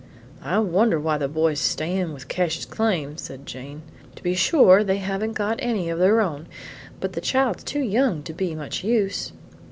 "I 0.41 0.57
wonder 0.57 0.99
why 0.99 1.19
the 1.19 1.27
boy's 1.27 1.59
stayin' 1.59 2.11
with 2.11 2.27
Cassius 2.27 2.65
Came," 2.65 3.17
said 3.17 3.45
Jane. 3.45 3.83
"To 4.15 4.23
be 4.23 4.33
sure 4.33 4.83
they 4.83 4.97
haven't 4.97 5.33
got 5.33 5.59
any 5.61 5.91
of 5.91 5.99
their 5.99 6.21
own, 6.21 6.47
but 6.99 7.13
the 7.13 7.21
child's 7.21 7.63
too 7.63 7.81
young 7.83 8.23
to 8.23 8.33
be 8.33 8.55
much 8.55 8.83
use." 8.83 9.31